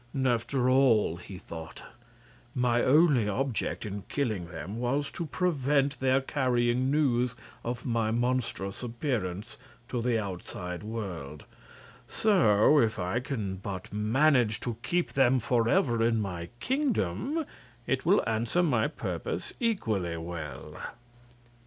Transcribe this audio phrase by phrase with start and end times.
[0.25, 1.83] "After all," he thought,
[2.55, 8.81] "my only object in killing them was to prevent their carrying news of my monstrous
[8.81, 9.59] appearance
[9.89, 11.45] to the outside world;
[12.07, 17.45] so if I can but manage to keep them forever in my kingdom
[17.85, 20.81] it will answer my purpose equally well."